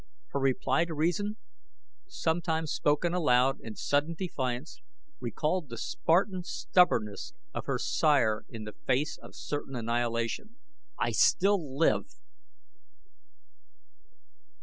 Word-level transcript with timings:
Her 0.29 0.39
reply 0.39 0.85
to 0.85 0.95
reason, 0.95 1.37
sometime 2.07 2.65
spoken 2.65 3.13
aloud 3.13 3.59
in 3.61 3.75
sudden 3.75 4.15
defiance, 4.17 4.81
recalled 5.19 5.69
the 5.69 5.77
Spartan 5.77 6.43
stubbornness 6.43 7.33
of 7.53 7.65
her 7.67 7.77
sire 7.77 8.43
in 8.49 8.63
the 8.63 8.73
face 8.87 9.19
of 9.19 9.35
certain 9.35 9.75
annihilation: 9.75 10.55
"I 10.97 11.11
still 11.11 11.77
live!" 11.77 12.05